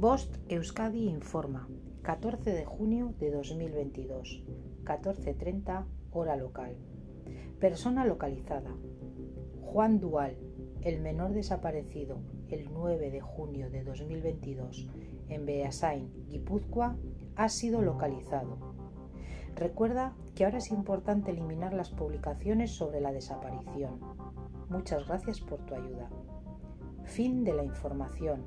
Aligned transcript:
Bost 0.00 0.38
Euskadi 0.48 1.10
informa, 1.10 1.68
14 2.00 2.52
de 2.54 2.64
junio 2.64 3.12
de 3.20 3.30
2022, 3.30 4.42
14.30 4.82 5.84
hora 6.10 6.36
local. 6.36 6.74
Persona 7.58 8.06
localizada. 8.06 8.74
Juan 9.60 10.00
Dual, 10.00 10.38
el 10.80 11.02
menor 11.02 11.34
desaparecido 11.34 12.22
el 12.48 12.72
9 12.72 13.10
de 13.10 13.20
junio 13.20 13.68
de 13.68 13.84
2022 13.84 14.88
en 15.28 15.44
Beasain, 15.44 16.10
Guipúzcoa, 16.28 16.96
ha 17.36 17.48
sido 17.50 17.82
localizado. 17.82 18.56
Recuerda 19.54 20.16
que 20.34 20.46
ahora 20.46 20.56
es 20.56 20.70
importante 20.70 21.30
eliminar 21.30 21.74
las 21.74 21.90
publicaciones 21.90 22.70
sobre 22.70 23.02
la 23.02 23.12
desaparición. 23.12 24.00
Muchas 24.70 25.06
gracias 25.06 25.42
por 25.42 25.60
tu 25.66 25.74
ayuda. 25.74 26.08
Fin 27.04 27.44
de 27.44 27.52
la 27.52 27.64
información. 27.64 28.46